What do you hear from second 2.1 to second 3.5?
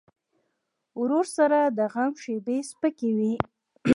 شیبې سپکې وي.